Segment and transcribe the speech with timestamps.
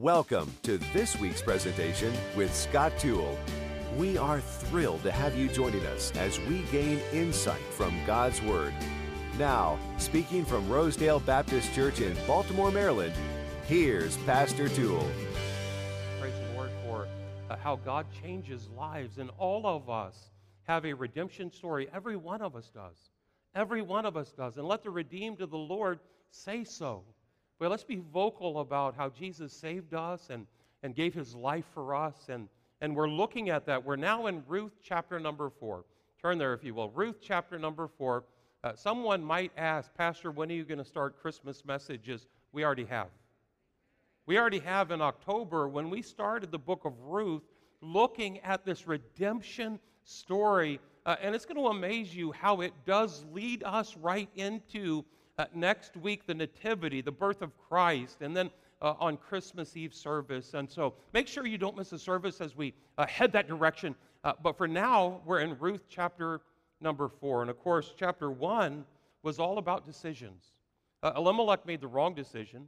[0.00, 3.36] Welcome to this week's presentation with Scott Toole.
[3.96, 8.72] We are thrilled to have you joining us as we gain insight from God's Word.
[9.40, 13.12] Now, speaking from Rosedale Baptist Church in Baltimore, Maryland,
[13.66, 15.10] here's Pastor Toole.
[16.20, 17.08] Praise the Lord for
[17.50, 20.30] uh, how God changes lives, and all of us
[20.62, 21.88] have a redemption story.
[21.92, 23.10] Every one of us does.
[23.52, 24.58] Every one of us does.
[24.58, 25.98] And let the redeemed of the Lord
[26.30, 27.02] say so.
[27.58, 30.46] Well, let's be vocal about how Jesus saved us and,
[30.84, 32.28] and gave his life for us.
[32.28, 32.48] And,
[32.80, 33.84] and we're looking at that.
[33.84, 35.84] We're now in Ruth chapter number four.
[36.22, 36.90] Turn there, if you will.
[36.90, 38.24] Ruth chapter number four.
[38.62, 42.28] Uh, someone might ask, Pastor, when are you going to start Christmas messages?
[42.52, 43.08] We already have.
[44.26, 47.42] We already have in October when we started the book of Ruth
[47.80, 50.78] looking at this redemption story.
[51.06, 55.04] Uh, and it's going to amaze you how it does lead us right into
[55.38, 58.50] uh, next week, the Nativity, the birth of Christ, and then
[58.82, 60.54] uh, on Christmas Eve service.
[60.54, 63.94] And so make sure you don't miss a service as we uh, head that direction.
[64.24, 66.40] Uh, but for now, we're in Ruth chapter
[66.80, 67.42] number four.
[67.42, 68.84] And of course, chapter one
[69.22, 70.52] was all about decisions.
[71.02, 72.66] Uh, Elimelech made the wrong decision,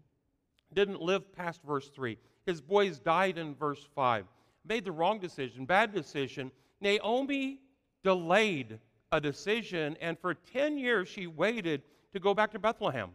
[0.72, 2.16] didn't live past verse three.
[2.46, 4.26] His boys died in verse five.
[4.66, 6.52] Made the wrong decision, bad decision.
[6.80, 7.58] Naomi
[8.04, 8.78] delayed
[9.12, 11.82] a decision, and for 10 years she waited
[12.12, 13.11] to go back to Bethlehem.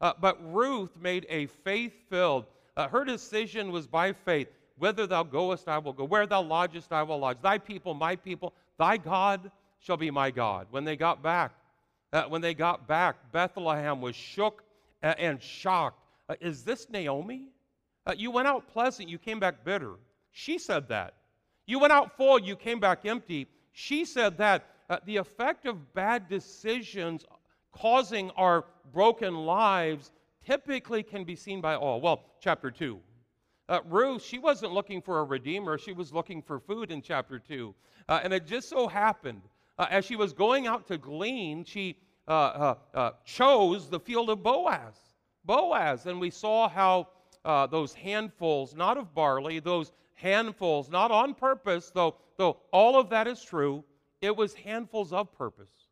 [0.00, 2.44] Uh, but Ruth made a faith filled,
[2.76, 4.48] uh, her decision was by faith.
[4.78, 6.04] Whither thou goest, I will go.
[6.04, 7.38] Where thou lodgest, I will lodge.
[7.40, 10.66] Thy people, my people, thy God shall be my God.
[10.70, 11.52] When they got back,
[12.12, 14.62] uh, when they got back, Bethlehem was shook
[15.02, 16.02] and shocked.
[16.28, 17.48] Uh, is this Naomi?
[18.06, 19.94] Uh, you went out pleasant, you came back bitter.
[20.32, 21.14] She said that.
[21.66, 23.48] You went out full, you came back empty.
[23.72, 24.66] She said that.
[24.88, 27.24] Uh, the effect of bad decisions
[27.76, 30.10] causing our broken lives
[30.44, 32.00] typically can be seen by all.
[32.00, 32.98] Well, chapter 2.
[33.68, 37.38] Uh, Ruth, she wasn't looking for a redeemer, she was looking for food in chapter
[37.38, 37.74] 2.
[38.08, 39.42] Uh, and it just so happened,
[39.78, 41.98] uh, as she was going out to glean, she
[42.28, 44.94] uh, uh, uh, chose the field of Boaz.
[45.44, 46.06] Boaz.
[46.06, 47.08] And we saw how
[47.70, 53.28] those handfuls, not of barley, those handfuls, not on purpose, though, though all of that
[53.28, 53.84] is true,
[54.20, 55.85] it was handfuls of purpose.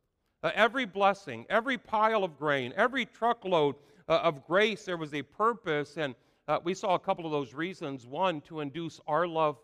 [0.45, 3.75] Uh, every blessing, every pile of grain, every truckload
[4.11, 5.97] uh, of grace, there was a purpose.
[5.97, 6.15] And
[6.49, 8.07] uh, we saw a couple of those reasons.
[8.07, 9.57] One, to induce our love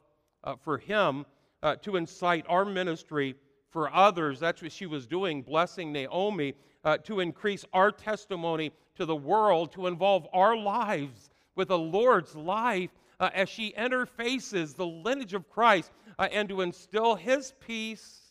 [0.43, 1.27] uh, for Him,
[1.63, 3.35] uh, to incite our ministry
[3.69, 4.41] for others.
[4.41, 9.73] That's what she was doing, blessing Naomi, uh, to increase our testimony to the world,
[9.73, 15.93] to involve our lives with the Lord's life as she interfaces the lineage of Christ
[16.19, 18.30] and to instill His peace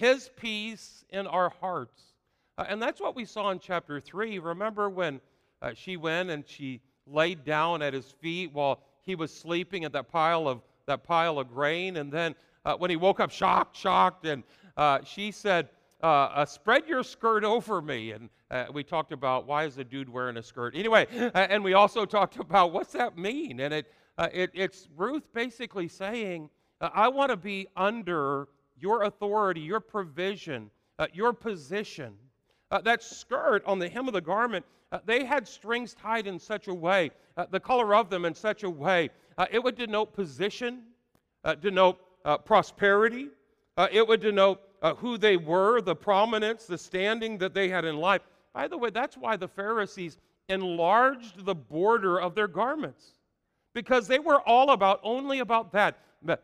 [0.00, 2.14] his peace in our hearts.
[2.56, 4.38] Uh, and that's what we saw in chapter 3.
[4.38, 5.20] Remember when
[5.60, 9.92] uh, she went and she laid down at his feet while he was sleeping at
[9.92, 11.98] that pile of, that pile of grain?
[11.98, 12.34] And then
[12.64, 14.42] uh, when he woke up shocked, shocked, and
[14.78, 15.68] uh, she said,
[16.02, 18.12] uh, uh, Spread your skirt over me.
[18.12, 18.30] And
[18.72, 20.74] we talked about why is a dude wearing a skirt?
[20.74, 23.60] Anyway, and we also talked about what's that mean?
[23.60, 23.92] And it,
[24.32, 26.48] it it's Ruth basically saying,
[26.80, 28.48] I want to be under
[28.80, 32.14] your authority, your provision, uh, your position.
[32.70, 36.38] Uh, that skirt on the hem of the garment, uh, they had strings tied in
[36.38, 39.76] such a way, uh, the color of them in such a way, uh, it would
[39.76, 40.82] denote position,
[41.44, 41.98] uh, denote
[42.44, 43.28] prosperity,
[43.90, 44.60] it would denote
[44.98, 48.20] who they were, the prominence, the standing that they had in life.
[48.52, 50.18] By the way, that's why the Pharisees
[50.50, 53.14] enlarged the border of their garments
[53.72, 55.96] because they were all about only about that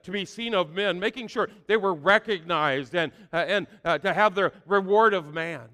[0.03, 4.13] to be seen of men, making sure they were recognized and, uh, and uh, to
[4.13, 5.69] have their reward of man.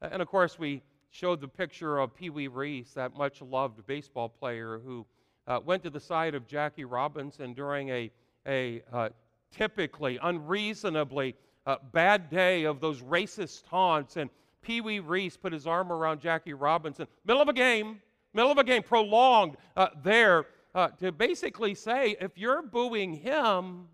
[0.00, 4.28] And of course, we showed the picture of Pee Wee Reese, that much loved baseball
[4.28, 5.06] player who
[5.46, 8.10] uh, went to the side of Jackie Robinson during a,
[8.46, 9.08] a uh,
[9.56, 11.34] typically, unreasonably
[11.66, 14.16] uh, bad day of those racist taunts.
[14.16, 14.30] And
[14.62, 18.00] Pee Wee Reese put his arm around Jackie Robinson, middle of a game,
[18.32, 23.88] middle of a game, prolonged uh, there uh, to basically say if you're booing him,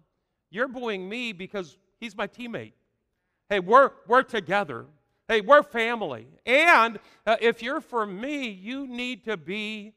[0.51, 2.73] you're booing me because he's my teammate.
[3.49, 4.87] Hey, we're, we're together.
[5.27, 6.27] Hey, we're family.
[6.47, 9.93] And uh, if you're for me, you need to be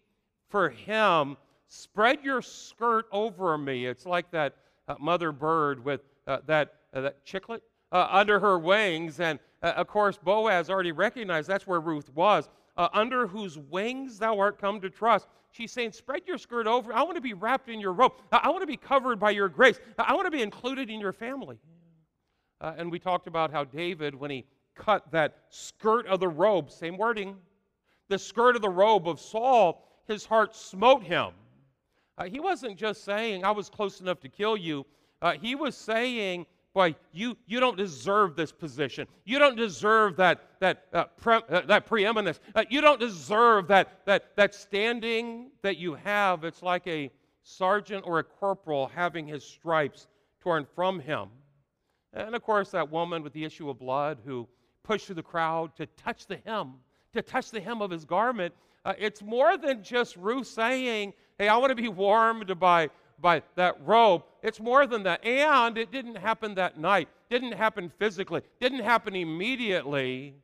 [0.49, 1.37] for him.
[1.67, 3.85] Spread your skirt over me.
[3.85, 4.55] It's like that
[4.87, 7.61] uh, mother bird with uh, that, uh, that chicklet
[7.91, 9.19] uh, under her wings.
[9.19, 14.59] And of course, Boaz already recognized that's where Ruth was, under whose wings thou art
[14.59, 16.93] come to trust she's saying, Spread your skirt over.
[16.93, 18.13] I want to be wrapped in your robe.
[18.31, 19.79] I want to be covered by your grace.
[19.97, 21.59] I want to be included in your family.
[22.59, 24.45] Uh, and we talked about how David, when he
[24.75, 27.35] cut that skirt of the robe, same wording,
[28.07, 31.31] the skirt of the robe of Saul, his heart smote him.
[32.17, 34.85] Uh, he wasn't just saying, I was close enough to kill you.
[35.21, 39.07] Uh, he was saying, Boy, you, you don't deserve this position.
[39.25, 42.39] You don't deserve that, that, uh, pre- uh, that preeminence.
[42.55, 46.45] Uh, you don't deserve that, that, that standing that you have.
[46.45, 47.11] It's like a
[47.43, 50.07] sergeant or a corporal having his stripes
[50.39, 51.27] torn from him.
[52.13, 54.47] And of course, that woman with the issue of blood who
[54.83, 56.75] pushed through the crowd to touch the hem,
[57.13, 58.53] to touch the hem of his garment.
[58.85, 62.89] Uh, it's more than just Ruth saying, Hey, I want to be warmed by,
[63.19, 64.23] by that robe.
[64.41, 65.23] It's more than that.
[65.25, 70.35] And it didn't happen that night, didn't happen physically, didn't happen immediately.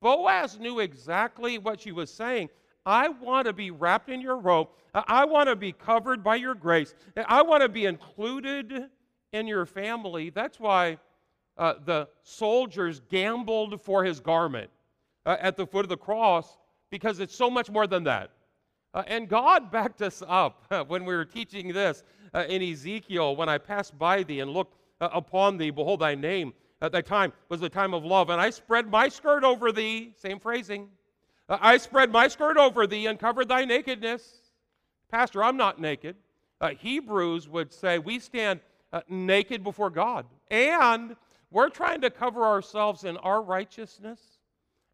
[0.00, 2.50] Boaz knew exactly what she was saying.
[2.84, 4.68] I want to be wrapped in your robe.
[4.94, 6.94] I want to be covered by your grace.
[7.26, 8.88] I want to be included
[9.32, 10.30] in your family.
[10.30, 10.98] That's why
[11.58, 14.70] uh, the soldiers gambled for his garment
[15.24, 16.58] uh, at the foot of the cross
[16.90, 18.30] because it's so much more than that.
[18.94, 22.04] Uh, and God backed us up when we were teaching this
[22.36, 23.34] uh, in Ezekiel.
[23.34, 26.52] When I passed by thee and looked uh, upon thee, behold, thy name
[26.82, 28.28] at that time was the time of love.
[28.30, 30.88] And I spread my skirt over thee, same phrasing.
[31.48, 34.52] Uh, I spread my skirt over thee and covered thy nakedness.
[35.10, 36.16] Pastor, I'm not naked.
[36.78, 38.60] Hebrews would say we stand
[39.08, 40.26] naked before God.
[40.50, 41.14] And
[41.50, 44.20] we're trying to cover ourselves in our righteousness.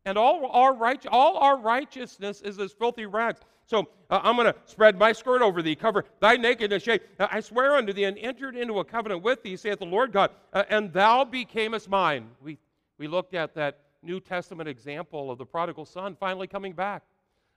[0.05, 3.41] And all our, right, all our righteousness is as filthy rags.
[3.73, 6.87] So uh, I'm going to spread my skirt over thee, cover thy nakedness.
[6.87, 10.13] Uh, I swear unto thee, and entered into a covenant with thee, saith the Lord
[10.13, 12.29] God, uh, and thou becamest mine.
[12.43, 12.59] We,
[12.99, 17.03] we looked at that New Testament example of the prodigal son finally coming back.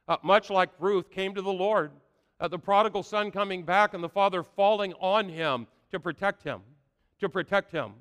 [0.07, 1.91] Uh, much like Ruth came to the Lord,
[2.39, 6.61] uh, the prodigal son coming back, and the father falling on him to protect him,
[7.19, 7.91] to protect him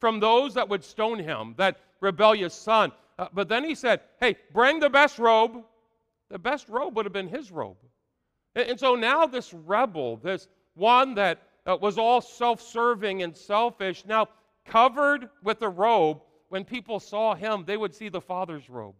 [0.00, 2.92] from those that would stone him, that rebellious son.
[3.18, 5.64] Uh, but then he said, Hey, bring the best robe.
[6.30, 7.76] The best robe would have been his robe.
[8.54, 13.36] And, and so now this rebel, this one that uh, was all self serving and
[13.36, 14.28] selfish, now
[14.64, 18.94] covered with a robe, when people saw him, they would see the Father's robe.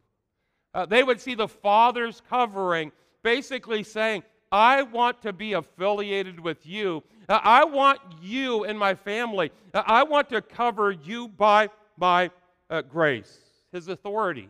[0.75, 2.93] Uh, they would see the Father's covering,
[3.23, 4.23] basically saying,
[4.53, 7.03] I want to be affiliated with you.
[7.29, 9.51] Uh, I want you in my family.
[9.75, 12.31] Uh, I want to cover you by my
[12.71, 13.39] uh, grace,
[13.73, 14.49] his authority,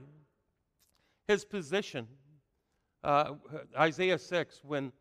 [1.26, 2.06] his position.
[3.04, 3.34] Uh,
[3.78, 4.92] Isaiah 6, when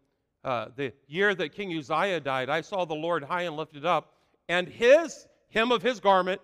[0.43, 4.13] uh, the year that King Uzziah died, I saw the Lord high and lifted up,
[4.47, 6.41] and his hem of his garment,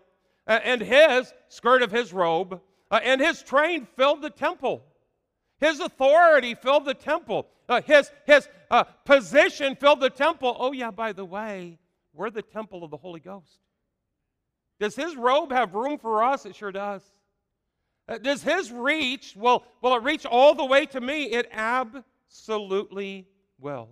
[0.47, 2.59] uh, and his skirt of his robe,
[2.91, 4.83] and his train filled the temple.
[5.59, 7.47] His authority filled the temple.
[7.69, 10.55] Uh, his his uh, position filled the temple.
[10.59, 11.79] Oh, yeah, by the way,
[12.13, 13.59] we're the temple of the Holy Ghost.
[14.79, 16.45] Does his robe have room for us?
[16.45, 17.01] It sure does.
[18.07, 21.25] Uh, does his reach, will, will it reach all the way to me?
[21.25, 23.27] It absolutely
[23.59, 23.89] will.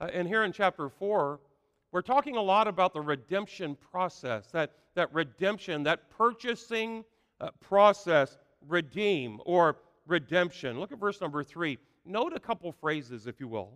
[0.00, 1.40] Uh, and here in chapter 4,
[1.92, 7.04] we're talking a lot about the redemption process, that, that redemption, that purchasing
[7.40, 8.36] uh, process,
[8.68, 9.76] redeem or
[10.06, 10.78] redemption.
[10.78, 13.72] Look at verse number 3 note a couple phrases, if you will.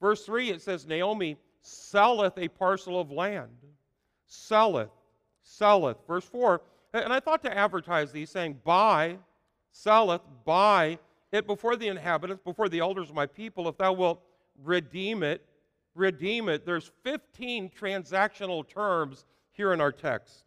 [0.00, 3.50] Verse 3, it says, Naomi selleth a parcel of land.
[4.26, 4.90] Selleth,
[5.42, 5.98] selleth.
[6.06, 6.60] Verse 4,
[6.92, 9.18] and I thought to advertise these, saying, Buy,
[9.72, 10.98] selleth, buy
[11.32, 14.20] it before the inhabitants, before the elders of my people, if thou wilt
[14.62, 15.44] redeem it,
[15.94, 16.66] redeem it.
[16.66, 20.44] There's 15 transactional terms here in our text.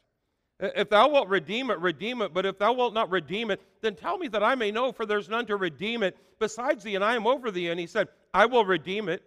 [0.59, 2.33] If thou wilt redeem it, redeem it.
[2.33, 5.05] But if thou wilt not redeem it, then tell me that I may know, for
[5.05, 7.69] there's none to redeem it besides thee, and I am over thee.
[7.69, 9.23] And he said, I will redeem it.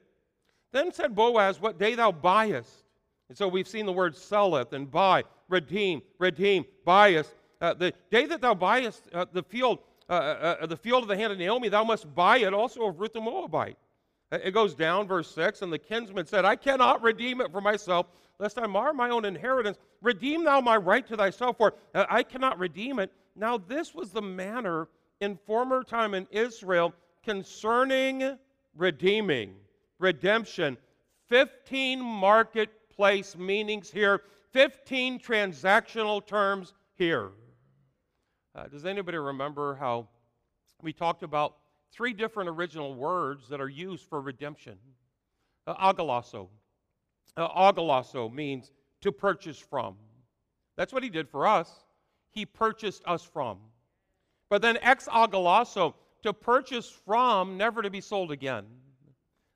[0.73, 2.85] Then said Boaz, What day thou buyest.
[3.28, 7.34] And so we've seen the word selleth and buy, redeem, redeem, buyest.
[7.60, 11.08] Uh, the day that thou buyest uh, the field, uh, uh, uh the field of
[11.08, 13.76] the hand of Naomi, thou must buy it also of Ruth the Moabite.
[14.30, 17.60] Uh, it goes down, verse 6, and the kinsman said, I cannot redeem it for
[17.60, 18.06] myself,
[18.38, 19.78] lest I mar my own inheritance.
[20.02, 23.10] Redeem thou my right to thyself, for I cannot redeem it.
[23.34, 24.88] Now, this was the manner
[25.20, 26.92] in former time in Israel
[27.24, 28.36] concerning
[28.76, 29.54] redeeming,
[29.98, 30.76] redemption.
[31.28, 34.22] 15 marketplace meanings here,
[34.56, 37.28] 15 transactional terms here.
[38.54, 40.08] Uh, does anybody remember how
[40.80, 41.56] we talked about
[41.92, 44.78] three different original words that are used for redemption?
[45.66, 46.48] Uh, agorazo.
[47.36, 48.72] Uh, agorazo means
[49.02, 49.94] to purchase from.
[50.76, 51.84] That's what he did for us.
[52.30, 53.58] He purchased us from.
[54.48, 58.64] But then ex agorazo, to purchase from, never to be sold again.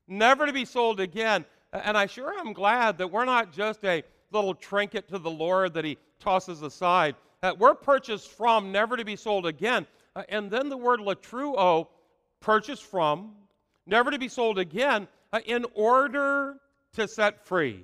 [0.07, 1.43] Never to be sold again.
[1.73, 5.73] And I sure am glad that we're not just a little trinket to the Lord
[5.73, 7.15] that he tosses aside.
[7.43, 9.85] Uh, we're purchased from, never to be sold again.
[10.15, 11.87] Uh, and then the word lutroo,
[12.39, 13.33] purchased from,
[13.85, 15.07] never to be sold again.
[15.33, 16.57] uh, in order
[16.93, 17.83] to set free.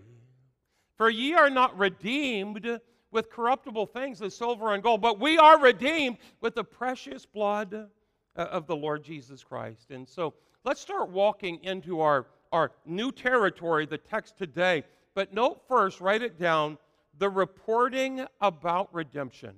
[0.98, 2.80] For ye are not redeemed
[3.12, 7.74] with corruptible things as silver and gold, but we are redeemed with the precious blood
[7.74, 7.88] uh,
[8.36, 9.92] of the Lord Jesus Christ.
[9.92, 10.34] And so
[10.66, 14.84] let's start walking into our, our new territory, the text today.
[15.18, 16.78] But note first, write it down
[17.18, 19.56] the reporting about redemption.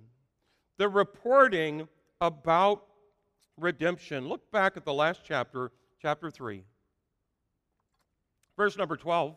[0.78, 1.86] The reporting
[2.22, 2.86] about
[3.58, 4.30] redemption.
[4.30, 6.64] Look back at the last chapter, chapter 3.
[8.56, 9.36] Verse number 12.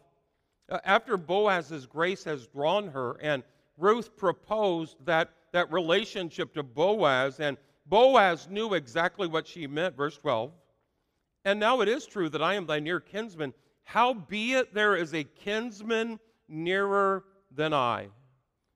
[0.68, 3.42] Uh, after Boaz's grace has drawn her, and
[3.76, 10.18] Ruth proposed that, that relationship to Boaz, and Boaz knew exactly what she meant, verse
[10.18, 10.52] 12.
[11.44, 13.52] And now it is true that I am thy near kinsman.
[13.84, 17.24] Howbeit there is a kinsman nearer
[17.54, 18.08] than I.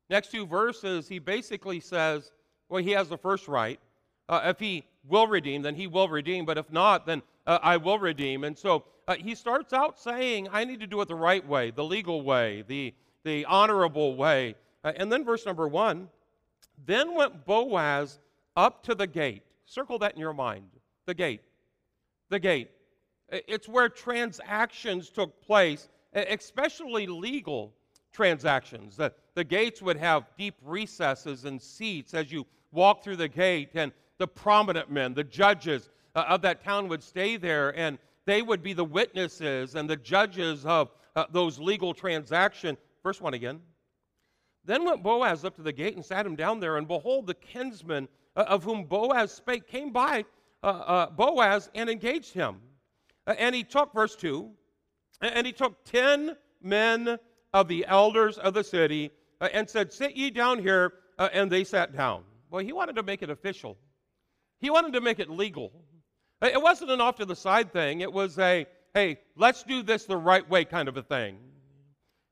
[0.09, 2.33] Next two verses, he basically says,
[2.69, 3.81] well, he has the first right.
[4.29, 6.45] Uh, if he will redeem, then he will redeem.
[6.45, 8.45] But if not, then uh, I will redeem.
[8.45, 11.71] And so uh, he starts out saying, I need to do it the right way,
[11.71, 12.95] the legal way, the,
[13.25, 14.55] the honorable way.
[14.85, 16.09] Uh, and then verse number one
[16.85, 18.19] then went Boaz
[18.55, 19.43] up to the gate.
[19.65, 20.69] Circle that in your mind.
[21.07, 21.41] The gate.
[22.29, 22.71] The gate.
[23.29, 27.73] It's where transactions took place, especially legal
[28.13, 28.97] transactions.
[28.97, 33.71] The, the gates would have deep recesses and seats as you walk through the gate,
[33.75, 38.43] and the prominent men, the judges uh, of that town would stay there, and they
[38.43, 42.79] would be the witnesses and the judges of uh, those legal transactions.
[43.03, 43.61] First one again.
[44.65, 47.35] Then went Boaz up to the gate and sat him down there, and behold, the
[47.35, 50.25] kinsman uh, of whom Boaz spake came by
[50.63, 52.57] uh, uh, Boaz and engaged him.
[53.27, 54.49] Uh, and he took, verse 2,
[55.21, 57.19] and he took ten men
[57.53, 61.97] of the elders of the city and said, Sit ye down here, and they sat
[61.97, 62.23] down.
[62.51, 63.77] Well, he wanted to make it official.
[64.61, 65.73] He wanted to make it legal.
[66.43, 68.01] It wasn't an off to the side thing.
[68.01, 71.39] It was a, hey, let's do this the right way kind of a thing.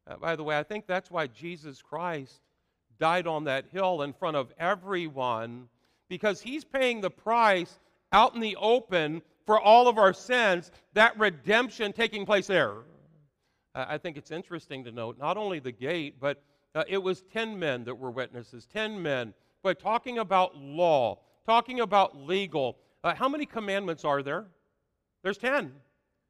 [0.06, 2.40] Uh, by the way, I think that's why Jesus Christ
[2.98, 5.68] died on that hill in front of everyone,
[6.08, 7.78] because he's paying the price
[8.12, 12.74] out in the open for all of our sins, that redemption taking place there.
[13.74, 16.42] I think it's interesting to note not only the gate, but
[16.74, 21.80] uh, it was 10 men that were witnesses, 10 men, but talking about law, talking
[21.80, 22.76] about legal.
[23.02, 24.46] Uh, how many commandments are there?
[25.22, 25.72] There's 10.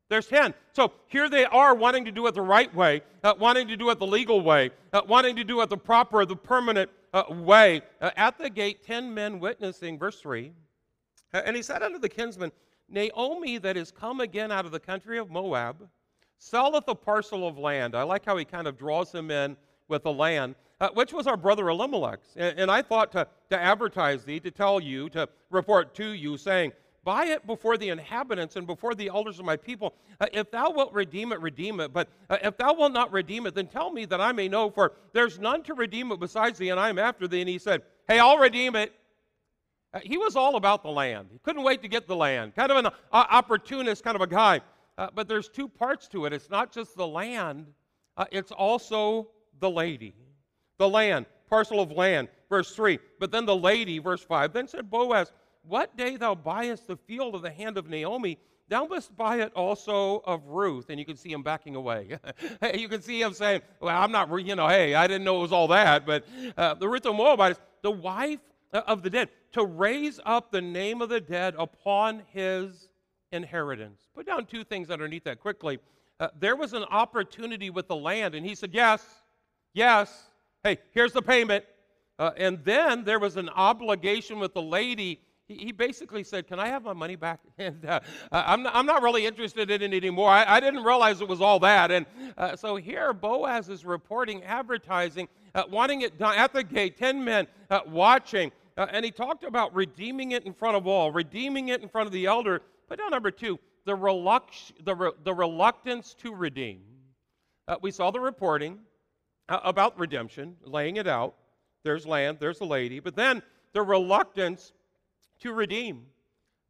[0.08, 0.54] There's 10.
[0.72, 3.90] So here they are wanting to do it the right way, uh, wanting to do
[3.90, 7.82] it the legal way, uh, wanting to do it the proper, the permanent uh, way.
[8.00, 10.52] Uh, at the gate, 10 men witnessing, verse 3.
[11.32, 12.52] Uh, and he said unto the kinsman,
[12.88, 15.88] Naomi that is come again out of the country of Moab
[16.38, 17.94] selleth a parcel of land.
[17.94, 19.56] I like how he kind of draws him in
[19.88, 22.34] with the land, uh, which was our brother Elimelech's.
[22.36, 26.36] And, and I thought to, to advertise thee, to tell you, to report to you,
[26.36, 26.72] saying,
[27.04, 29.94] Buy it before the inhabitants and before the elders of my people.
[30.20, 31.92] Uh, if thou wilt redeem it, redeem it.
[31.92, 34.70] But uh, if thou wilt not redeem it, then tell me that I may know,
[34.70, 37.40] for there's none to redeem it besides thee, and I am after thee.
[37.40, 38.94] And he said, Hey, I'll redeem it.
[39.94, 41.28] Uh, he was all about the land.
[41.30, 42.56] He couldn't wait to get the land.
[42.56, 44.60] Kind of an uh, opportunist kind of a guy.
[44.98, 46.32] Uh, but there's two parts to it.
[46.32, 47.66] It's not just the land,
[48.16, 49.28] uh, it's also
[49.60, 50.14] the lady.
[50.78, 52.98] The land, parcel of land, verse 3.
[53.20, 54.52] But then the lady, verse 5.
[54.52, 55.32] Then said Boaz,
[55.62, 59.52] What day thou buyest the field of the hand of Naomi, thou must buy it
[59.54, 60.86] also of Ruth.
[60.90, 62.18] And you can see him backing away.
[62.74, 65.42] you can see him saying, Well, I'm not, you know, hey, I didn't know it
[65.42, 66.04] was all that.
[66.04, 66.24] But
[66.56, 68.40] uh, the Ruth of Moabite is the wife
[68.80, 72.88] of the dead, to raise up the name of the dead upon his
[73.32, 74.02] inheritance.
[74.14, 75.78] Put down two things underneath that quickly.
[76.20, 79.04] Uh, there was an opportunity with the land, and he said, Yes,
[79.72, 80.30] yes,
[80.62, 81.64] hey, here's the payment.
[82.18, 85.20] Uh, and then there was an obligation with the lady.
[85.48, 87.40] He, basically said, Can I have my money back?
[87.58, 88.00] And uh,
[88.32, 90.30] I'm, not, I'm not really interested in it anymore.
[90.30, 91.90] I, I didn't realize it was all that.
[91.90, 92.06] And
[92.38, 97.24] uh, so here Boaz is reporting, advertising, uh, wanting it done at the gate, 10
[97.24, 97.46] men
[98.76, 102.06] uh, and he talked about redeeming it in front of all, redeeming it in front
[102.06, 106.80] of the elder Put down number two the, reluct- the, re- the reluctance to redeem.
[107.68, 108.78] Uh, we saw the reporting
[109.48, 111.34] uh, about redemption, laying it out.
[111.82, 113.00] There's land, there's a lady.
[113.00, 114.72] But then the reluctance
[115.40, 116.06] to redeem.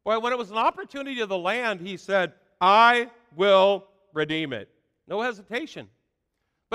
[0.03, 4.69] Well, when it was an opportunity of the land, he said, I will redeem it.
[5.07, 5.89] No hesitation.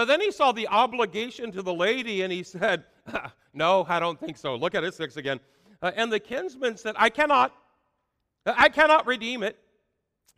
[0.00, 2.84] But then he saw the obligation to the lady and he said,
[3.52, 4.56] No, I don't think so.
[4.56, 5.40] Look at it, six again.
[5.82, 7.54] Uh, and the kinsman said, I cannot.
[8.46, 9.58] I cannot redeem it.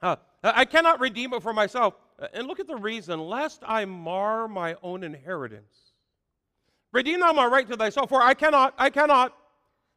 [0.03, 1.95] Uh, I cannot redeem it for myself.
[2.21, 5.93] Uh, and look at the reason lest I mar my own inheritance.
[6.91, 9.33] Redeem thou my right to thyself, for I cannot, I cannot.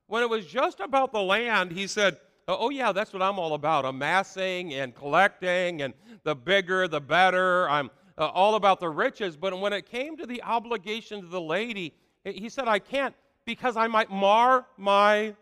[0.06, 2.18] When it was just about the land, he said,
[2.48, 7.68] oh, yeah, that's what I'm all about amassing and collecting, and the bigger, the better.
[7.68, 9.36] I'm uh, all about the riches.
[9.36, 11.94] But when it came to the obligation to the lady,
[12.24, 15.36] he said, I can't because I might mar my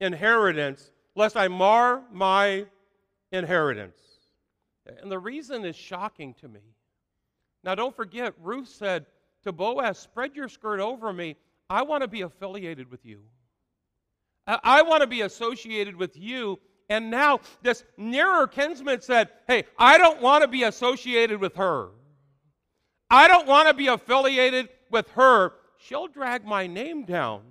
[0.00, 2.66] inheritance, lest I mar my
[3.32, 3.98] inheritance.
[5.00, 6.60] And the reason is shocking to me.
[7.62, 9.06] Now, don't forget, Ruth said
[9.44, 11.36] to Boaz, Spread your skirt over me.
[11.70, 13.20] I want to be affiliated with you.
[14.46, 16.58] I want to be associated with you.
[16.90, 21.88] And now this nearer kinsman said, Hey, I don't want to be associated with her.
[23.14, 25.52] I don't want to be affiliated with her.
[25.78, 27.42] She'll drag my name down,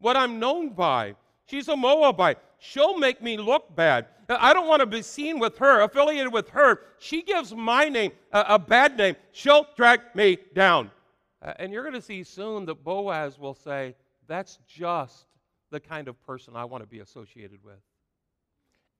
[0.00, 1.14] what I'm known by.
[1.46, 2.38] She's a Moabite.
[2.58, 4.06] She'll make me look bad.
[4.28, 6.80] I don't want to be seen with her, affiliated with her.
[6.98, 9.14] She gives my name a, a bad name.
[9.30, 10.90] She'll drag me down.
[11.40, 13.94] Uh, and you're going to see soon that Boaz will say,
[14.26, 15.26] That's just
[15.70, 17.78] the kind of person I want to be associated with.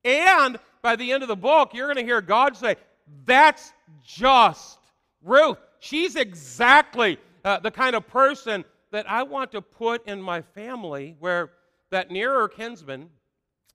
[0.04, 2.76] And by the end of the book, you're going to hear God say,
[3.24, 3.72] That's
[4.04, 4.78] just
[5.24, 5.58] Ruth.
[5.82, 11.16] She's exactly uh, the kind of person that I want to put in my family
[11.18, 11.50] where
[11.90, 13.10] that nearer kinsman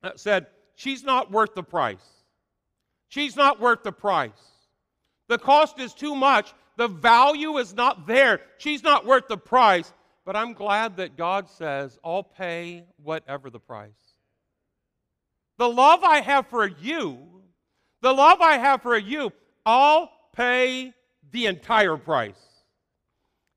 [0.02, 2.24] uh, said, She's not worth the price.
[3.10, 4.32] She's not worth the price.
[5.28, 6.54] The cost is too much.
[6.78, 8.40] The value is not there.
[8.58, 9.92] She's not worth the price.
[10.24, 13.92] But I'm glad that God says, I'll pay whatever the price.
[15.58, 17.18] The love I have for you,
[18.02, 19.34] the love I have for you,
[19.66, 20.94] I'll pay
[21.32, 22.40] the entire price.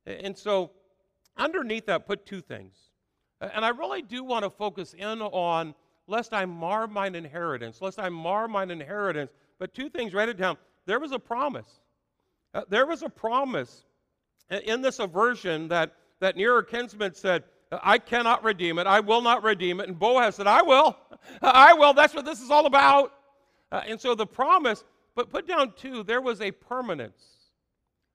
[0.06, 0.70] And so,
[1.36, 2.74] underneath that, put two things.
[3.40, 5.74] And I really do want to focus in on
[6.06, 9.30] lest I mar mine inheritance, lest I mar mine inheritance.
[9.58, 10.56] But two things, write it down.
[10.86, 11.80] There was a promise.
[12.52, 13.84] Uh, there was a promise
[14.50, 18.86] in this aversion that, that nearer kinsman said, I cannot redeem it.
[18.86, 19.88] I will not redeem it.
[19.88, 20.96] And Boaz said, I will.
[21.42, 21.92] I will.
[21.94, 23.12] That's what this is all about.
[23.70, 24.84] Uh, and so the promise,
[25.14, 27.22] but put down two, there was a permanence.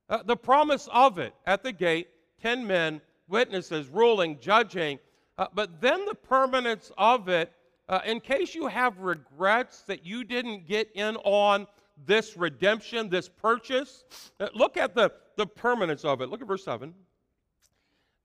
[0.09, 2.07] Uh, the promise of it at the gate,
[2.41, 4.99] 10 men, witnesses, ruling, judging.
[5.37, 7.51] Uh, but then the permanence of it
[7.87, 11.67] uh, in case you have regrets that you didn't get in on
[12.05, 14.03] this redemption, this purchase,
[14.39, 16.29] uh, look at the, the permanence of it.
[16.29, 16.93] Look at verse 7.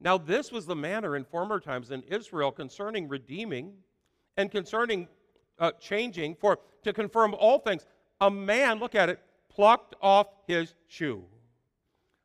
[0.01, 3.75] Now, this was the manner in former times in Israel concerning redeeming
[4.39, 5.09] and concerning
[5.59, 7.85] uh, changing, for to confirm all things,
[8.23, 11.23] a man, look at it, plucked off his shoe.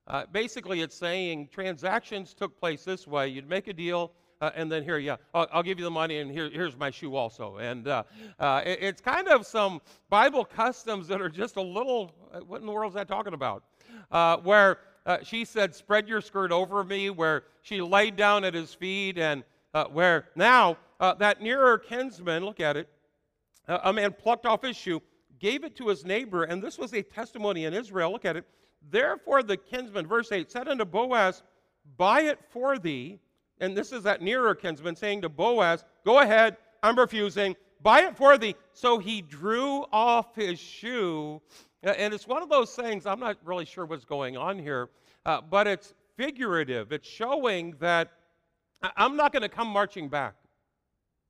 [0.08, 3.28] Uh, basically, it's saying transactions took place this way.
[3.28, 6.20] You'd make a deal, uh, and then here, yeah, I'll, I'll, give you the money,
[6.20, 7.58] and here, here's my shoe also.
[7.58, 8.04] And uh,
[8.39, 12.62] uh, it, it's kind of some Bible customs that are just a little, uh, what
[12.62, 13.63] in the world is that talking about?
[14.12, 14.80] Uh, where
[15.24, 19.44] she said, Spread your skirt over me, where she laid down at his feet, and
[19.91, 22.89] where now that nearer kinsman, look at it,
[23.68, 25.02] a man plucked off his shoe,
[25.39, 28.12] gave it to his neighbor, and this was a testimony in Israel.
[28.12, 28.46] Look at it.
[28.89, 31.43] Therefore, the kinsman, verse 8, said unto Boaz,
[31.98, 33.19] Buy it for thee
[33.60, 38.17] and this is that nearer kinsman saying to Boaz, Go ahead, I'm refusing, buy it
[38.17, 38.56] for thee.
[38.74, 41.41] So he drew off his shoe.
[41.84, 44.89] And it's one of those things, I'm not really sure what's going on here,
[45.26, 46.91] uh, but it's figurative.
[46.91, 48.12] It's showing that
[48.98, 50.36] I'm not going to come marching back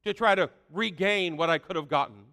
[0.06, 2.24] to try to regain what I could have gotten.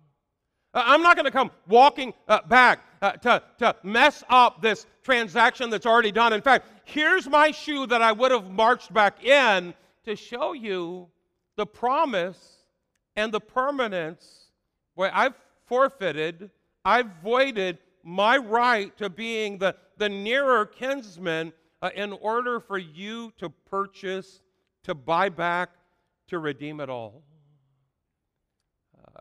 [0.74, 5.68] I'm not going to come walking uh, back uh, to, to mess up this transaction
[5.68, 6.32] that's already done.
[6.32, 11.08] In fact, here's my shoe that I would have marched back in to show you
[11.56, 12.64] the promise
[13.16, 14.46] and the permanence
[14.94, 15.34] where I've
[15.66, 16.50] forfeited,
[16.84, 23.32] I've voided my right to being the, the nearer kinsman uh, in order for you
[23.38, 24.40] to purchase,
[24.84, 25.70] to buy back,
[26.28, 27.22] to redeem it all.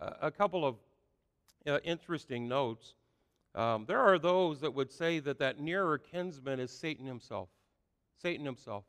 [0.02, 0.76] Uh, a couple of
[1.67, 2.95] uh, interesting notes.
[3.54, 7.50] Um, there are those that would say that that nearer kinsman is Satan himself.
[8.21, 8.86] Satan himself.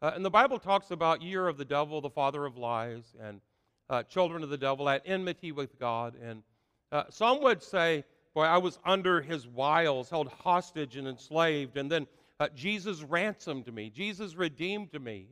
[0.00, 3.40] Uh, and the Bible talks about year of the devil, the father of lies, and
[3.88, 6.14] uh, children of the devil at enmity with God.
[6.22, 6.42] And
[6.90, 11.90] uh, some would say, boy, I was under his wiles, held hostage and enslaved, and
[11.90, 12.06] then
[12.40, 15.28] uh, Jesus ransomed me, Jesus redeemed me.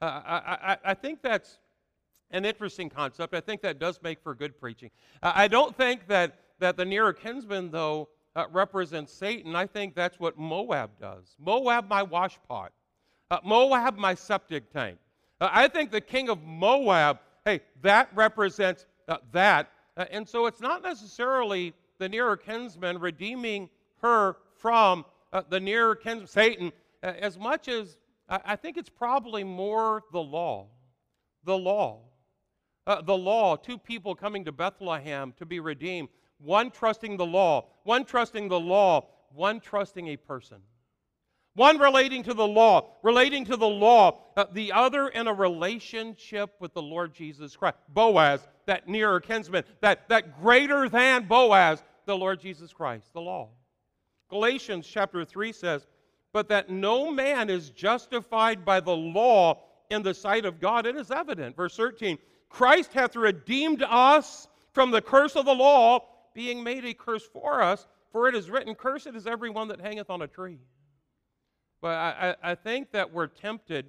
[0.00, 0.36] Uh, I,
[0.72, 1.58] I, I, think that's
[2.30, 3.34] an interesting concept.
[3.34, 4.90] I think that does make for good preaching.
[5.22, 9.56] I don't think that, that the nearer kinsman, though, uh, represents Satan.
[9.56, 11.34] I think that's what Moab does.
[11.38, 12.68] Moab, my washpot.
[13.30, 14.98] Uh, Moab, my septic tank.
[15.40, 19.70] Uh, I think the king of Moab, hey, that represents uh, that.
[19.96, 23.68] Uh, and so it's not necessarily the nearer kinsman redeeming
[24.02, 27.96] her from uh, the nearer kinsman, Satan, uh, as much as
[28.28, 30.68] I think it's probably more the law.
[31.42, 32.02] The law.
[32.90, 37.66] Uh, the law, two people coming to Bethlehem to be redeemed, one trusting the law,
[37.84, 40.58] one trusting the law, one trusting a person.
[41.54, 46.50] One relating to the law, relating to the law, uh, the other in a relationship
[46.58, 47.76] with the Lord Jesus Christ.
[47.88, 53.50] Boaz, that nearer kinsman, that, that greater than Boaz, the Lord Jesus Christ, the law.
[54.30, 55.86] Galatians chapter 3 says,
[56.32, 60.96] But that no man is justified by the law in the sight of God, it
[60.96, 61.56] is evident.
[61.56, 62.16] Verse 13,
[62.50, 67.62] Christ hath redeemed us from the curse of the law, being made a curse for
[67.62, 70.58] us, for it is written, Cursed is every one that hangeth on a tree.
[71.80, 73.86] But I, I think that we're tempted,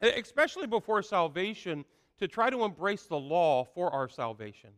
[0.00, 1.84] especially before salvation,
[2.18, 4.70] to try to embrace the law for our salvation.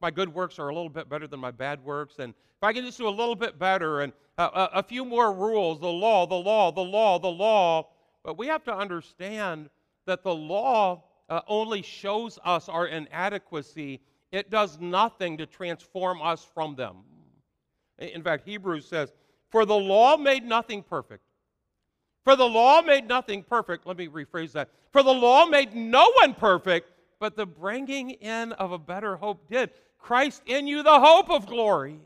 [0.00, 2.72] My good works are a little bit better than my bad works, and if I
[2.72, 6.26] can just do a little bit better and a, a few more rules, the law,
[6.26, 7.88] the law, the law, the law.
[8.22, 9.70] But we have to understand
[10.06, 14.00] that the law uh, only shows us our inadequacy.
[14.32, 16.96] It does nothing to transform us from them.
[17.98, 19.12] In fact, Hebrews says,
[19.50, 21.22] For the law made nothing perfect.
[22.24, 23.86] For the law made nothing perfect.
[23.86, 24.70] Let me rephrase that.
[24.92, 29.48] For the law made no one perfect, but the bringing in of a better hope
[29.48, 29.70] did.
[29.98, 31.98] Christ in you, the hope of glory.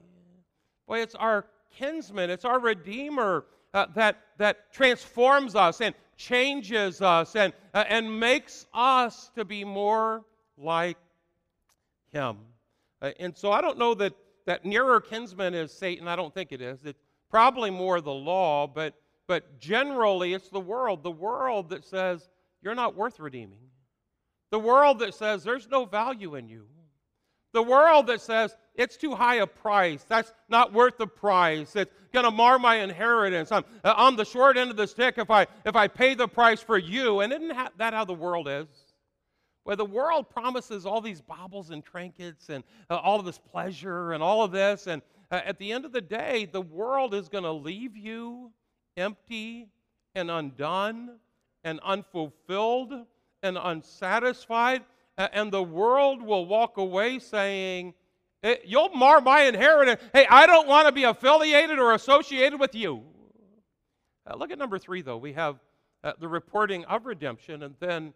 [0.86, 7.34] Boy, it's our kinsman, it's our Redeemer uh, that, that transforms us and changes us
[7.34, 10.24] and, uh, and makes us to be more
[10.58, 10.98] like
[12.12, 12.36] Him.
[13.00, 14.12] Uh, and so I don't know that
[14.44, 16.08] that nearer kinsman is Satan.
[16.08, 16.82] I don't think it is.
[16.84, 18.94] It's probably more the law, but,
[19.26, 21.02] but generally it's the world.
[21.02, 22.30] The world that says
[22.62, 23.60] you're not worth redeeming.
[24.50, 26.66] The world that says there's no value in you.
[27.52, 30.04] The world that says it's too high a price.
[30.04, 31.74] That's not worth the price.
[31.74, 33.50] It's going to mar my inheritance.
[33.50, 36.28] I'm uh, on the short end of the stick if I if I pay the
[36.28, 37.20] price for you.
[37.20, 38.66] And isn't that how the world is?
[39.68, 44.12] where the world promises all these baubles and trinkets and uh, all of this pleasure
[44.12, 44.86] and all of this.
[44.86, 48.50] And uh, at the end of the day, the world is going to leave you
[48.96, 49.68] empty
[50.14, 51.18] and undone
[51.64, 52.94] and unfulfilled
[53.42, 54.84] and unsatisfied.
[55.18, 57.94] And the world will walk away saying,
[58.44, 60.00] eh, You'll mar my inheritance.
[60.12, 63.02] Hey, I don't want to be affiliated or associated with you.
[64.24, 65.16] Uh, look at number three, though.
[65.16, 65.58] We have
[66.04, 68.14] uh, the reporting of redemption and then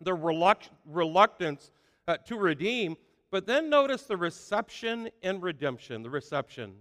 [0.00, 1.70] the reluctance
[2.08, 2.96] uh, to redeem.
[3.30, 6.72] But then notice the reception and redemption, the reception.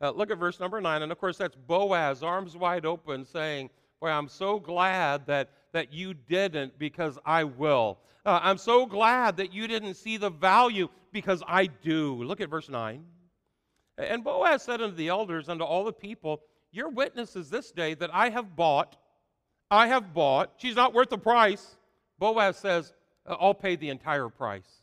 [0.00, 1.02] Uh, look at verse number nine.
[1.02, 5.92] And of course, that's Boaz, arms wide open, saying, Boy, I'm so glad that, that
[5.92, 7.98] you didn't because I will.
[8.24, 12.22] Uh, I'm so glad that you didn't see the value because I do.
[12.22, 13.04] Look at verse 9.
[13.98, 17.94] And Boaz said unto the elders, unto all the people, Your witness is this day
[17.94, 18.96] that I have bought,
[19.70, 20.52] I have bought.
[20.58, 21.76] She's not worth the price.
[22.18, 22.92] Boaz says,
[23.26, 24.82] uh, I'll pay the entire price.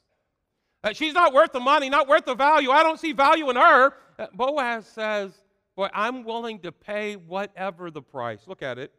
[0.84, 2.70] Uh, she's not worth the money, not worth the value.
[2.72, 3.94] I don't see value in her.
[4.20, 5.32] Uh, Boaz says,
[5.76, 8.42] Boy, I'm willing to pay whatever the price.
[8.48, 8.92] Look at it.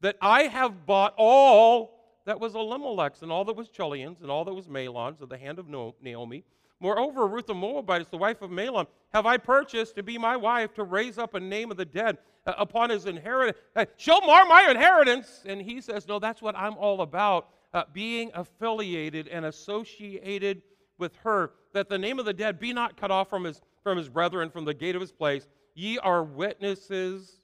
[0.00, 1.94] That I have bought all
[2.26, 5.36] that was Elimelech's, and all that was Chilion's, and all that was Mahlon's, of the
[5.36, 6.44] hand of Naomi.
[6.80, 10.74] Moreover, Ruth the Moabitess, the wife of Mahlon, have I purchased to be my wife
[10.74, 13.56] to raise up a name of the dead uh, upon his inheritance.
[13.76, 15.42] Uh, she'll mar my inheritance.
[15.46, 20.62] And he says, No, that's what I'm all about uh, being affiliated and associated
[20.98, 23.98] with her, that the name of the dead be not cut off from his, from
[23.98, 25.48] his brethren from the gate of his place.
[25.74, 27.40] Ye are witnesses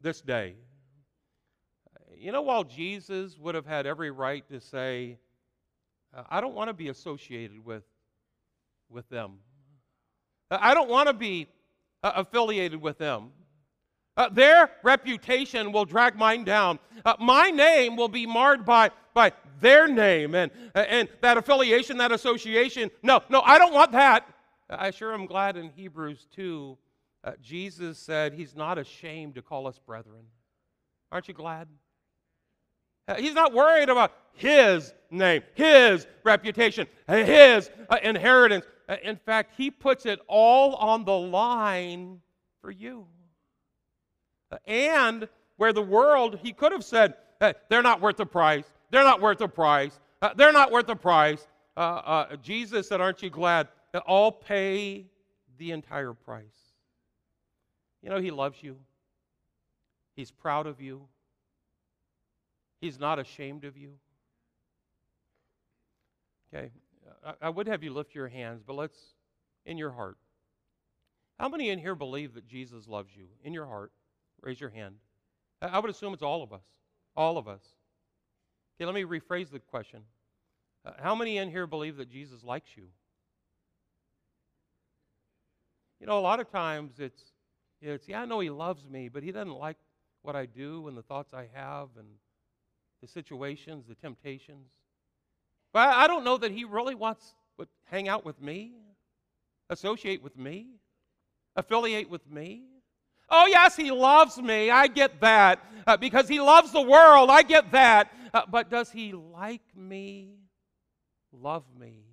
[0.00, 0.54] this day.
[2.24, 5.18] You know, while Jesus would have had every right to say,
[6.16, 7.82] uh, I don't want to be associated with,
[8.88, 9.40] with them,
[10.50, 11.48] I don't want to be
[12.02, 13.32] uh, affiliated with them.
[14.16, 16.78] Uh, their reputation will drag mine down.
[17.04, 22.10] Uh, my name will be marred by, by their name and, and that affiliation, that
[22.10, 22.90] association.
[23.02, 24.26] No, no, I don't want that.
[24.70, 26.78] I sure am glad in Hebrews 2,
[27.22, 30.24] uh, Jesus said he's not ashamed to call us brethren.
[31.12, 31.68] Aren't you glad?
[33.06, 38.64] Uh, he's not worried about his name, his reputation, his uh, inheritance.
[38.88, 42.20] Uh, in fact, he puts it all on the line
[42.60, 43.06] for you
[44.66, 48.64] and where the world, he could have said, hey, they're not worth the price.
[48.90, 49.98] They're not worth the price.
[50.22, 51.46] Uh, they're not worth the price.
[51.76, 55.06] Uh, uh, Jesus said, Aren't you glad that all pay
[55.58, 56.44] the entire price?
[58.02, 58.76] You know, he loves you,
[60.14, 61.08] he's proud of you,
[62.84, 63.94] he's not ashamed of you.
[66.52, 66.70] Okay,
[67.24, 68.98] I, I would have you lift your hands, but let's,
[69.64, 70.18] in your heart.
[71.38, 73.90] How many in here believe that Jesus loves you in your heart?
[74.42, 74.96] Raise your hand.
[75.62, 76.62] I would assume it's all of us.
[77.16, 77.62] All of us.
[78.76, 80.00] Okay, let me rephrase the question.
[80.84, 82.84] Uh, how many in here believe that Jesus likes you?
[86.00, 87.22] You know, a lot of times it's,
[87.80, 89.78] it's, yeah, I know he loves me, but he doesn't like
[90.20, 92.08] what I do and the thoughts I have and
[93.04, 94.70] the situations, the temptations.
[95.74, 98.72] But I don't know that he really wants to hang out with me,
[99.68, 100.68] associate with me,
[101.54, 102.64] affiliate with me.
[103.28, 104.70] Oh, yes, he loves me.
[104.70, 105.62] I get that.
[105.86, 107.28] Uh, because he loves the world.
[107.28, 108.10] I get that.
[108.32, 110.38] Uh, but does he like me,
[111.30, 112.04] love me,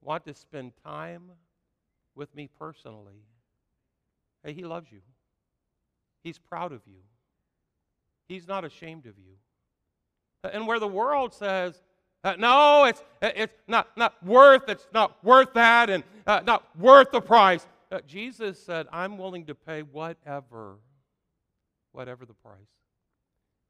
[0.00, 1.30] want to spend time
[2.14, 3.26] with me personally?
[4.42, 5.00] Hey, he loves you.
[6.22, 7.00] He's proud of you.
[8.26, 9.34] He's not ashamed of you.
[10.44, 11.80] Uh, and where the world says,
[12.24, 17.10] uh, no, it's, it's not, not worth, it's not worth that, and uh, not worth
[17.10, 17.66] the price.
[17.90, 20.76] Uh, Jesus said, I'm willing to pay whatever,
[21.90, 22.54] whatever the price.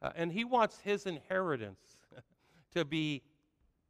[0.02, 1.80] Uh, and he wants his inheritance
[2.74, 3.22] to be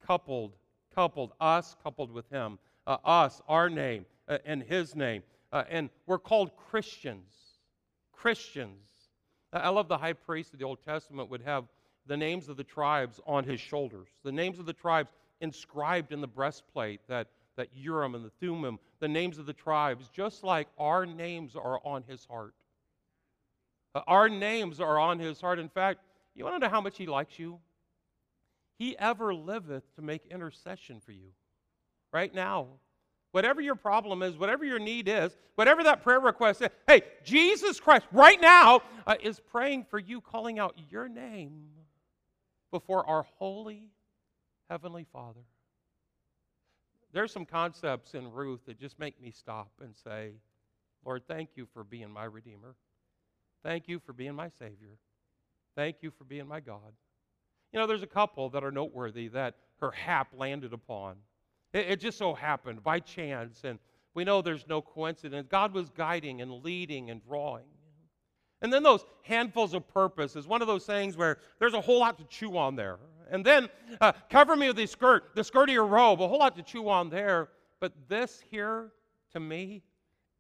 [0.07, 0.55] coupled,
[0.95, 5.23] coupled, us coupled with him, uh, us, our name, uh, and his name.
[5.53, 7.35] Uh, and we're called Christians.
[8.13, 8.89] Christians.
[9.53, 11.65] I love the high priest of the Old Testament would have
[12.07, 15.11] the names of the tribes on his shoulders, the names of the tribes
[15.41, 20.09] inscribed in the breastplate that that Urim and the Thummim, the names of the tribes,
[20.09, 22.55] just like our names are on his heart.
[23.95, 25.59] Uh, our names are on his heart.
[25.59, 26.01] In fact,
[26.35, 27.59] you want to know how much he likes you?
[28.79, 31.29] He ever liveth to make intercession for you.
[32.13, 32.69] Right now.
[33.33, 37.81] Whatever your problem is, whatever your need is, whatever that prayer request is, hey, Jesus
[37.81, 41.63] Christ, right now, uh, is praying for you, calling out your name
[42.73, 43.91] before our holy
[44.69, 45.43] Heavenly Father
[47.13, 50.33] there's some concepts in Ruth that just make me stop and say,
[51.05, 52.75] Lord, thank you for being my Redeemer.
[53.63, 54.97] Thank you for being my Savior.
[55.77, 56.93] Thank you for being my God.
[57.73, 61.17] You know, there's a couple that are noteworthy that her hap landed upon.
[61.73, 63.79] It, it just so happened by chance, and
[64.15, 65.47] we know there's no coincidence.
[65.51, 67.65] God was guiding and leading and drawing.
[68.63, 71.99] And then those handfuls of purpose is one of those things where there's a whole
[72.01, 72.99] lot to chew on there.
[73.31, 73.69] And then
[74.01, 76.63] uh, cover me with the skirt, the skirt of your robe, a whole lot to
[76.63, 77.49] chew on there.
[77.81, 78.93] But this here,
[79.33, 79.83] to me,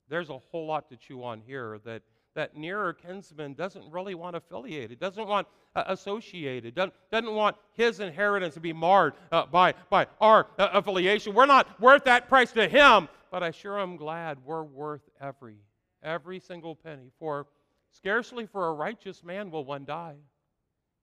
[0.08, 2.02] there's a whole lot to chew on here that
[2.34, 8.00] that nearer kinsman doesn't really want affiliated, doesn't want uh, associated, doesn't, doesn't want his
[8.00, 11.34] inheritance to be marred uh, by, by our uh, affiliation.
[11.34, 15.56] We're not worth that price to him, but I sure am glad we're worth every,
[16.02, 17.10] every single penny.
[17.18, 17.46] For
[17.92, 20.16] scarcely for a righteous man will one die.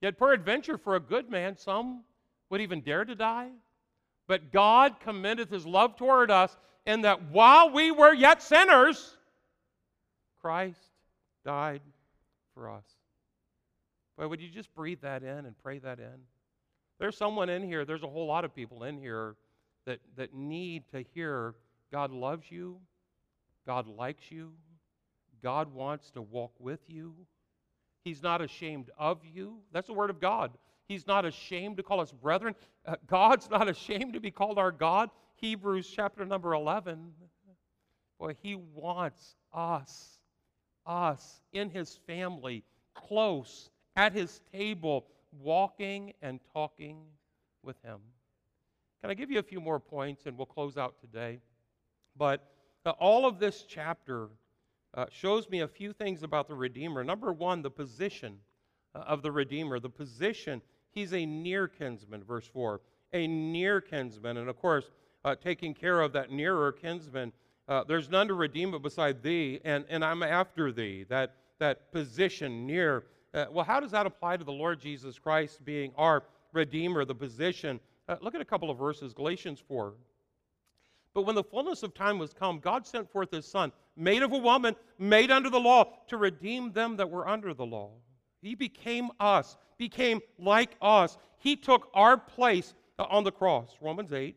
[0.02, 2.04] Yet, peradventure, for a good man, some
[2.50, 3.50] would even dare to die.
[4.28, 9.18] But God commendeth his love toward us, in that while we were yet sinners,
[10.42, 10.80] Christ
[11.46, 11.82] died
[12.54, 12.86] for us.
[14.18, 16.20] Boy, would you just breathe that in and pray that in?
[17.00, 19.36] There's someone in here, there's a whole lot of people in here
[19.86, 21.56] that, that need to hear
[21.92, 22.78] God loves you,
[23.66, 24.52] God likes you,
[25.42, 27.14] God wants to walk with you.
[28.04, 29.58] He's not ashamed of you.
[29.72, 30.52] That's the word of God.
[30.88, 32.56] He's not ashamed to call us brethren.
[32.86, 35.10] Uh, God's not ashamed to be called our God.
[35.36, 37.12] Hebrews chapter number 11.
[38.20, 40.20] Boy, He wants us,
[40.86, 42.64] us in His family,
[42.96, 45.06] close, at His table,
[45.40, 46.98] walking and talking
[47.64, 48.00] with Him.
[49.02, 51.40] Can I give you a few more points and we'll close out today?
[52.18, 52.52] But
[52.86, 54.28] uh, all of this chapter
[54.94, 57.04] uh, shows me a few things about the Redeemer.
[57.04, 58.38] Number one, the position
[58.96, 59.80] uh, of the Redeemer.
[59.80, 62.82] The position, he's a near kinsman, verse 4.
[63.14, 64.38] A near kinsman.
[64.38, 64.90] And of course,
[65.24, 67.32] uh, taking care of that nearer kinsman.
[67.68, 71.06] Uh, there's none to redeem but beside thee, and, and I'm after thee.
[71.08, 73.04] That, that position near.
[73.34, 77.14] Uh, well, how does that apply to the Lord Jesus Christ being our Redeemer, the
[77.14, 77.80] position?
[78.22, 79.94] Look at a couple of verses Galatians 4.
[81.14, 84.32] But when the fullness of time was come, God sent forth his Son, made of
[84.32, 87.92] a woman, made under the law, to redeem them that were under the law.
[88.42, 91.18] He became us, became like us.
[91.40, 93.76] He took our place uh, on the cross.
[93.82, 94.36] Romans 8.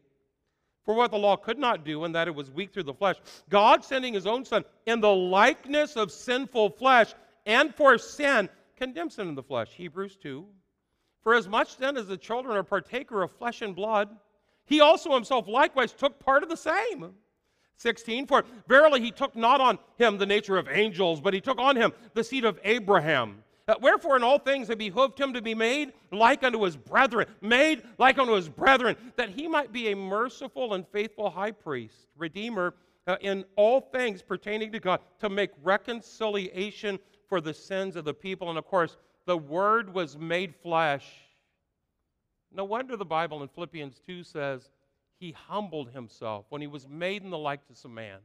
[0.85, 3.17] For what the law could not do, in that it was weak through the flesh,
[3.49, 7.15] God sending his own Son in the likeness of sinful flesh,
[7.47, 9.71] and for sin, condemned sin in the flesh.
[9.75, 10.45] Hebrews 2.
[11.23, 14.09] For as much then as the children are partaker of flesh and blood,
[14.67, 17.15] he also himself likewise took part of the same.
[17.77, 21.59] 16, for verily he took not on him the nature of angels, but he took
[21.59, 23.43] on him the seed of Abraham.
[23.69, 27.27] Uh, wherefore, in all things it behooved him to be made like unto his brethren,
[27.41, 32.09] made like unto his brethren, that he might be a merciful and faithful high priest,
[32.17, 32.75] redeemer
[33.07, 36.99] uh, in all things pertaining to God, to make reconciliation
[37.29, 38.49] for the sins of the people.
[38.49, 38.97] And of course,
[39.27, 41.07] the Word was made flesh
[42.55, 44.71] No wonder the Bible in Philippians 2 says
[45.19, 48.19] he humbled himself when he was made in the likeness of man,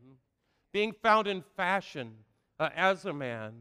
[0.73, 2.13] being found in fashion
[2.59, 3.53] uh, as a man.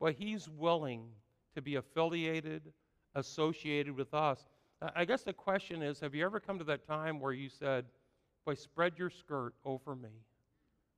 [0.00, 1.08] Well, he's willing
[1.54, 2.72] to be affiliated,
[3.14, 4.44] associated with us.
[4.94, 7.84] I guess the question is have you ever come to that time where you said,
[8.44, 10.08] Boy, spread your skirt over me?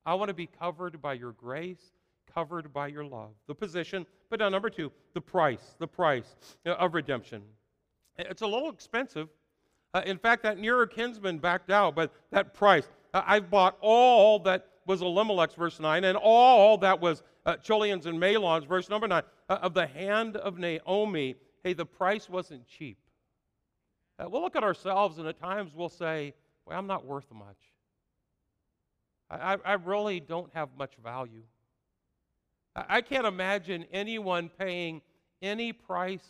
[0.04, 1.92] I want to be covered by your grace,
[2.32, 3.30] covered by your love.
[3.46, 7.42] The position, but now number two, the price, the price uh, of redemption.
[8.28, 9.28] It's a little expensive.
[9.92, 12.88] Uh, in fact, that nearer kinsman backed out, but that price.
[13.12, 18.20] Uh, I've bought all that was Elimelech's, verse 9, and all that was uh, and
[18.20, 21.34] Mahlon's, verse number 9, uh, of the hand of Naomi.
[21.64, 22.98] Hey, the price wasn't cheap.
[24.18, 26.34] Uh, we'll look at ourselves, and at times we'll say,
[26.66, 27.56] well, I'm not worth much.
[29.30, 31.42] I, I really don't have much value.
[32.74, 35.02] I, I can't imagine anyone paying
[35.40, 36.26] any price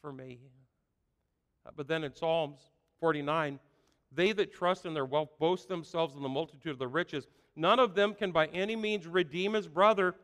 [0.00, 0.40] for me.
[1.68, 2.58] Uh, but then in Psalms
[3.00, 3.58] 49,
[4.12, 7.26] they that trust in their wealth boast themselves in the multitude of the riches.
[7.56, 10.14] None of them can by any means redeem his brother,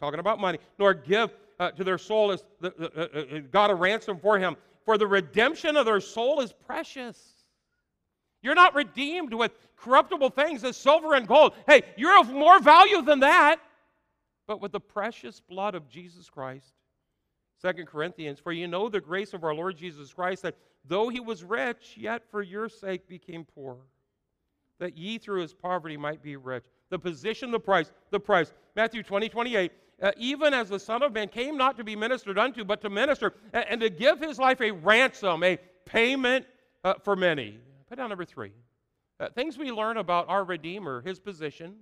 [0.00, 3.74] talking about money, nor give uh, to their soul as the, uh, uh, God a
[3.74, 4.56] ransom for him.
[4.84, 7.32] For the redemption of their soul is precious.
[8.42, 11.54] You're not redeemed with corruptible things as silver and gold.
[11.66, 13.60] Hey, you're of more value than that.
[14.46, 16.74] But with the precious blood of Jesus Christ.
[17.64, 21.18] Second Corinthians, for you know the grace of our Lord Jesus Christ, that though he
[21.18, 23.78] was rich, yet for your sake became poor,
[24.80, 26.64] that ye through his poverty might be rich.
[26.90, 28.52] The position, the price, the price.
[28.76, 29.72] Matthew 20, 28.
[30.02, 32.90] Uh, even as the Son of Man came not to be ministered unto, but to
[32.90, 36.44] minister, and, and to give his life a ransom, a payment
[36.84, 37.58] uh, for many.
[37.88, 38.52] Put down number three.
[39.18, 41.76] Uh, things we learn about our Redeemer, his position,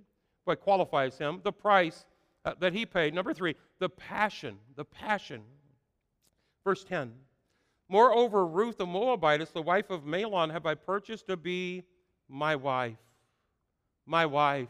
[0.45, 2.05] what qualifies him, the price
[2.45, 3.13] uh, that he paid.
[3.13, 5.41] Number three, the passion, the passion.
[6.63, 7.13] Verse 10
[7.89, 11.83] Moreover, Ruth the Moabitess, the wife of Mahlon, have I purchased to be
[12.29, 12.97] my wife.
[14.05, 14.69] My wife.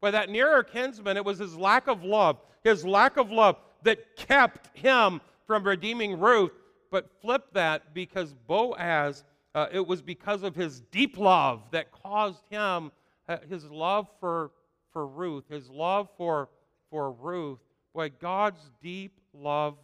[0.00, 4.16] By that nearer kinsman, it was his lack of love, his lack of love that
[4.16, 6.52] kept him from redeeming Ruth.
[6.90, 12.42] But flip that because Boaz, uh, it was because of his deep love that caused
[12.48, 12.92] him,
[13.28, 14.52] uh, his love for,
[14.92, 16.48] for Ruth, his love for,
[16.90, 17.58] for Ruth.
[17.92, 19.76] Boy, God's deep love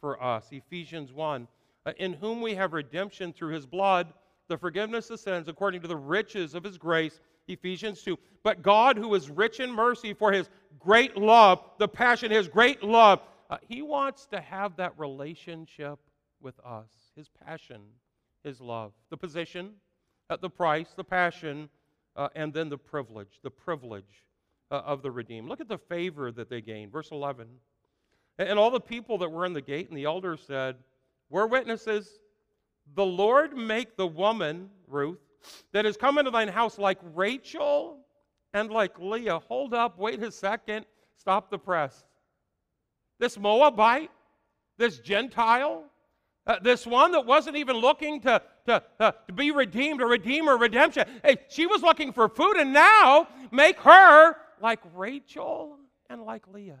[0.00, 0.48] for us.
[0.50, 1.48] Ephesians 1
[1.84, 4.12] uh, In whom we have redemption through his blood,
[4.48, 7.20] the forgiveness of sins according to the riches of his grace.
[7.48, 8.18] Ephesians 2.
[8.42, 12.82] But God, who is rich in mercy for his great love, the passion, his great
[12.82, 15.98] love, uh, he wants to have that relationship
[16.40, 16.88] with us.
[17.14, 17.82] His passion,
[18.42, 18.92] his love.
[19.10, 19.74] The position,
[20.28, 21.68] uh, the price, the passion,
[22.16, 24.26] uh, and then the privilege, the privilege
[24.70, 25.48] uh, of the redeemed.
[25.48, 26.90] Look at the favor that they gain.
[26.90, 27.46] Verse 11.
[28.38, 30.76] And all the people that were in the gate and the elders said,
[31.30, 32.20] We're witnesses.
[32.94, 35.18] The Lord make the woman, Ruth,
[35.72, 37.98] that has come into thine house like Rachel
[38.52, 39.40] and like Leah.
[39.40, 42.04] Hold up, wait a second, stop the press.
[43.18, 44.10] This Moabite,
[44.78, 45.84] this Gentile,
[46.46, 50.56] uh, this one that wasn't even looking to, to, uh, to be redeemed or redeemer,
[50.56, 51.04] redemption.
[51.24, 55.76] Hey, she was looking for food, and now make her like Rachel
[56.08, 56.78] and like Leah.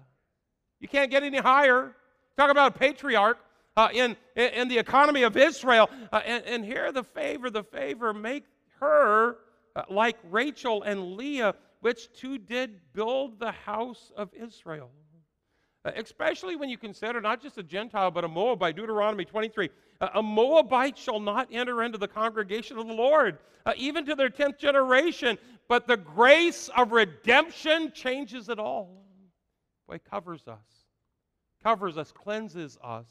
[0.80, 1.94] You can't get any higher.
[2.36, 3.38] Talk about a patriarch
[3.76, 5.88] uh, in, in the economy of Israel.
[6.12, 8.44] Uh, and, and here the favor, the favor, make
[8.80, 9.36] her
[9.74, 14.90] uh, like Rachel and Leah, which two did build the house of Israel.
[15.84, 19.70] Uh, especially when you consider not just a Gentile, but a Moabite, Deuteronomy 23.
[20.00, 24.14] Uh, a Moabite shall not enter into the congregation of the Lord, uh, even to
[24.14, 25.38] their 10th generation.
[25.68, 29.05] But the grace of redemption changes it all.
[29.86, 30.86] Boy, covers us,
[31.62, 33.06] covers us, cleanses us,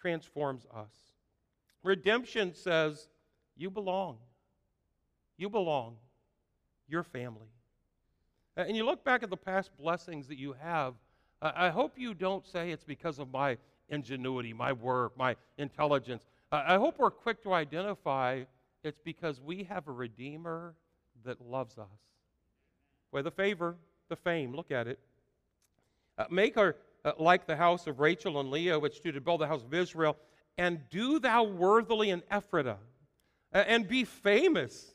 [0.00, 0.92] transforms us.
[1.82, 3.08] Redemption says,
[3.56, 4.18] You belong.
[5.36, 5.96] You belong.
[6.88, 7.48] You're family.
[8.56, 10.94] And you look back at the past blessings that you have.
[11.40, 13.56] I hope you don't say it's because of my
[13.88, 16.24] ingenuity, my work, my intelligence.
[16.50, 18.42] I hope we're quick to identify
[18.82, 20.74] it's because we have a Redeemer
[21.24, 21.86] that loves us.
[23.12, 23.76] Well, the favor,
[24.08, 24.98] the fame, look at it.
[26.18, 29.46] Uh, make her uh, like the house of Rachel and Leah, which to build the
[29.46, 30.16] house of Israel,
[30.58, 32.76] and do thou worthily in Ephrathah,
[33.54, 34.94] uh, and be famous.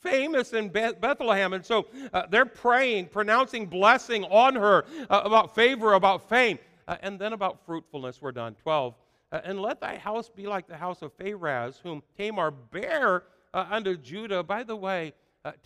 [0.00, 1.54] Famous in Bethlehem.
[1.54, 6.58] And so uh, they're praying, pronouncing blessing on her uh, about favor, about fame,
[6.88, 8.20] uh, and then about fruitfulness.
[8.20, 8.54] We're done.
[8.54, 8.94] 12.
[9.32, 14.42] and let thy house be like the house of Pharez, whom Tamar bare unto Judah.
[14.42, 15.14] By the way,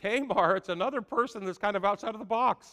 [0.00, 2.68] Tamar, it's another person that's kind of outside of the box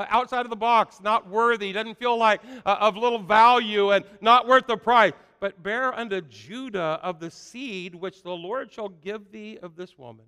[0.00, 4.02] uh, outside of the box, not worthy, doesn't feel like uh, of little value and
[4.22, 5.12] not worth the price.
[5.40, 9.98] but bare unto Judah of the seed which the Lord shall give thee of this
[9.98, 10.24] woman.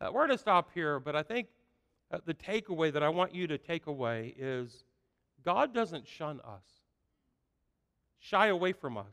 [0.00, 1.48] Uh, we're going to stop here, but I think
[2.10, 4.84] uh, the takeaway that I want you to take away is
[5.44, 6.64] God doesn't shun us,
[8.20, 9.04] shy away from us,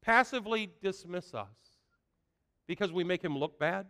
[0.00, 1.46] passively dismiss us
[2.66, 3.86] because we make him look bad.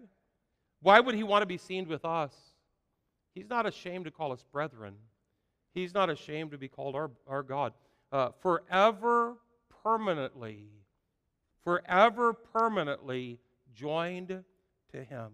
[0.82, 2.32] Why would he want to be seen with us?
[3.38, 4.94] He's not ashamed to call us brethren.
[5.72, 7.72] He's not ashamed to be called our, our God.
[8.10, 9.36] Uh, forever,
[9.84, 10.64] permanently,
[11.62, 13.38] forever, permanently
[13.76, 14.42] joined
[14.90, 15.28] to Him.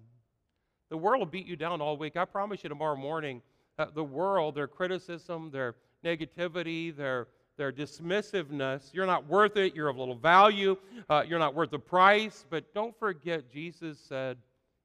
[0.91, 2.15] The world will beat you down all week.
[2.15, 3.41] I promise you tomorrow morning,
[3.79, 5.75] uh, the world, their criticism, their
[6.05, 8.93] negativity, their their dismissiveness.
[8.93, 9.75] You're not worth it.
[9.75, 10.77] You're of little value.
[11.09, 12.45] Uh, you're not worth the price.
[12.51, 14.37] But don't forget, Jesus said,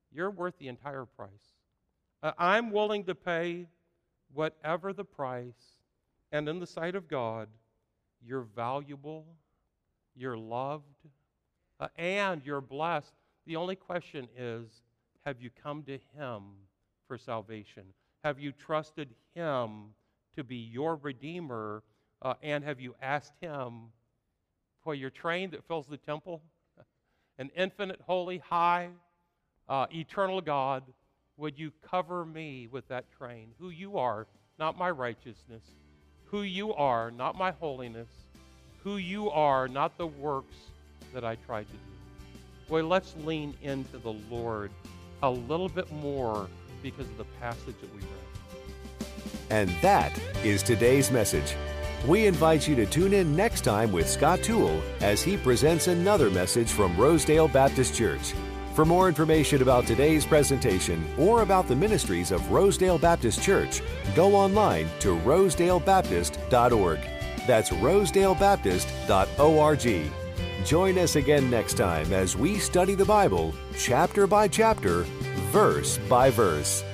[0.10, 1.59] You're worth the entire price.
[2.22, 3.68] Uh, I'm willing to pay
[4.34, 5.80] whatever the price.
[6.32, 7.48] And in the sight of God,
[8.26, 9.26] you're valuable,
[10.16, 10.84] you're loved,
[11.80, 13.14] uh, and you're blessed.
[13.46, 14.82] The only question is
[15.26, 16.42] have you come to Him
[17.08, 17.84] for salvation?
[18.24, 19.94] Have you trusted Him
[20.36, 21.84] to be your Redeemer?
[22.22, 23.92] Uh, and have you asked Him
[24.84, 26.42] for your train that fills the temple?
[27.38, 28.90] An infinite, holy, high,
[29.70, 30.84] uh, eternal God,
[31.40, 33.48] would you cover me with that train?
[33.60, 34.28] Who you are,
[34.60, 35.64] not my righteousness.
[36.26, 38.10] Who you are, not my holiness.
[38.84, 40.56] Who you are, not the works
[41.14, 41.80] that I tried to do.
[42.68, 44.72] Boy, let's lean into the Lord
[45.24, 46.48] a little bit more
[46.84, 49.08] because of the passage that we read.
[49.50, 51.56] And that is today's message.
[52.08, 56.30] We invite you to tune in next time with Scott Toole as he presents another
[56.30, 58.34] message from Rosedale Baptist Church.
[58.80, 63.82] For more information about today's presentation or about the ministries of Rosedale Baptist Church,
[64.16, 67.00] go online to rosedalebaptist.org.
[67.46, 70.66] That's rosedalebaptist.org.
[70.66, 75.02] Join us again next time as we study the Bible chapter by chapter,
[75.52, 76.86] verse by verse.